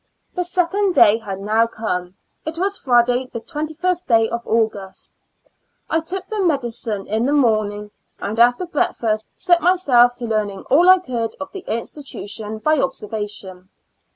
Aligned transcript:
The 0.33 0.43
second 0.43 0.95
day 0.95 1.19
had 1.19 1.39
now 1.41 1.67
come; 1.67 2.15
it 2.43 2.57
was 2.57 2.79
Friday, 2.79 3.27
the 3.31 3.39
21st 3.39 4.07
day 4.07 4.27
of 4.29 4.41
August. 4.47 5.15
I 5.91 5.99
took 5.99 6.25
the 6.25 6.41
medicine 6.41 7.05
in 7.05 7.27
the 7.27 7.33
morning, 7.33 7.91
and 8.17 8.39
after 8.39 8.65
breakfast 8.65 9.27
set 9.35 9.61
myself 9.61 10.15
to 10.15 10.25
learning 10.25 10.63
all 10.71 10.89
I 10.89 10.97
could 10.97 11.35
of 11.39 11.51
the 11.51 11.63
institution 11.67 12.57
by 12.57 12.79
observation. 12.79 13.69